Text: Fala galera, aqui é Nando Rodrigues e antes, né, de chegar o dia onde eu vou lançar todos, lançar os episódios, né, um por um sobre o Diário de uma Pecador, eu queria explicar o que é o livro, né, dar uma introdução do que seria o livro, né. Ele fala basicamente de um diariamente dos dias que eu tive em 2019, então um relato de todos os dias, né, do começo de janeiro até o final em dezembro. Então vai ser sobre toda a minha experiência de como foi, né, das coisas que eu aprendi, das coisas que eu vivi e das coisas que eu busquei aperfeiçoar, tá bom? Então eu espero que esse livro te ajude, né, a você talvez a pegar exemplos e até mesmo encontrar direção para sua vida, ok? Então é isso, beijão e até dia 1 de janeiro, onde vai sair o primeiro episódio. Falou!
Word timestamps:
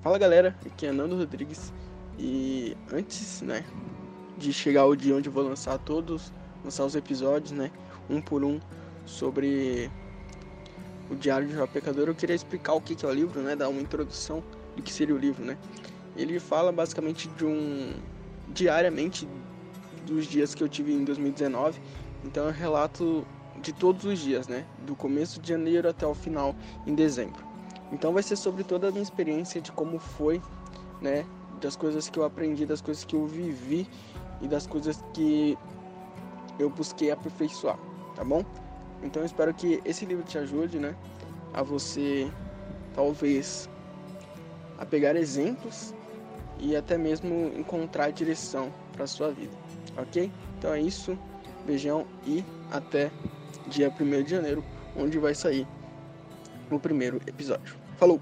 Fala 0.00 0.16
galera, 0.16 0.54
aqui 0.64 0.86
é 0.86 0.92
Nando 0.92 1.16
Rodrigues 1.16 1.72
e 2.16 2.76
antes, 2.92 3.42
né, 3.42 3.64
de 4.36 4.52
chegar 4.52 4.86
o 4.86 4.94
dia 4.94 5.12
onde 5.12 5.28
eu 5.28 5.32
vou 5.32 5.42
lançar 5.42 5.76
todos, 5.76 6.32
lançar 6.64 6.84
os 6.84 6.94
episódios, 6.94 7.50
né, 7.50 7.72
um 8.08 8.20
por 8.20 8.44
um 8.44 8.60
sobre 9.04 9.90
o 11.10 11.16
Diário 11.16 11.48
de 11.48 11.56
uma 11.56 11.66
Pecador, 11.66 12.06
eu 12.06 12.14
queria 12.14 12.36
explicar 12.36 12.74
o 12.74 12.80
que 12.80 13.04
é 13.04 13.08
o 13.08 13.12
livro, 13.12 13.40
né, 13.40 13.56
dar 13.56 13.68
uma 13.68 13.80
introdução 13.80 14.44
do 14.76 14.82
que 14.84 14.92
seria 14.92 15.16
o 15.16 15.18
livro, 15.18 15.44
né. 15.44 15.58
Ele 16.16 16.38
fala 16.38 16.70
basicamente 16.70 17.26
de 17.30 17.44
um 17.44 17.92
diariamente 18.46 19.28
dos 20.06 20.26
dias 20.26 20.54
que 20.54 20.62
eu 20.62 20.68
tive 20.68 20.92
em 20.92 21.02
2019, 21.02 21.80
então 22.24 22.46
um 22.46 22.52
relato 22.52 23.26
de 23.60 23.72
todos 23.72 24.04
os 24.04 24.20
dias, 24.20 24.46
né, 24.46 24.64
do 24.86 24.94
começo 24.94 25.40
de 25.40 25.48
janeiro 25.48 25.88
até 25.88 26.06
o 26.06 26.14
final 26.14 26.54
em 26.86 26.94
dezembro. 26.94 27.48
Então 27.90 28.12
vai 28.12 28.22
ser 28.22 28.36
sobre 28.36 28.64
toda 28.64 28.88
a 28.88 28.90
minha 28.90 29.02
experiência 29.02 29.60
de 29.60 29.72
como 29.72 29.98
foi, 29.98 30.42
né, 31.00 31.26
das 31.60 31.74
coisas 31.74 32.08
que 32.08 32.18
eu 32.18 32.24
aprendi, 32.24 32.66
das 32.66 32.80
coisas 32.80 33.04
que 33.04 33.16
eu 33.16 33.26
vivi 33.26 33.88
e 34.40 34.48
das 34.48 34.66
coisas 34.66 35.02
que 35.14 35.58
eu 36.58 36.68
busquei 36.68 37.10
aperfeiçoar, 37.10 37.78
tá 38.14 38.24
bom? 38.24 38.44
Então 39.02 39.22
eu 39.22 39.26
espero 39.26 39.54
que 39.54 39.80
esse 39.84 40.04
livro 40.04 40.24
te 40.24 40.38
ajude, 40.38 40.78
né, 40.78 40.94
a 41.52 41.62
você 41.62 42.30
talvez 42.94 43.68
a 44.76 44.84
pegar 44.84 45.16
exemplos 45.16 45.94
e 46.58 46.76
até 46.76 46.98
mesmo 46.98 47.52
encontrar 47.56 48.10
direção 48.10 48.72
para 48.92 49.06
sua 49.06 49.30
vida, 49.32 49.52
ok? 49.96 50.30
Então 50.58 50.72
é 50.72 50.80
isso, 50.80 51.18
beijão 51.64 52.06
e 52.26 52.44
até 52.70 53.10
dia 53.66 53.90
1 53.90 54.22
de 54.22 54.30
janeiro, 54.30 54.64
onde 54.96 55.18
vai 55.18 55.34
sair 55.34 55.66
o 56.76 56.80
primeiro 56.80 57.20
episódio. 57.26 57.76
Falou! 57.96 58.20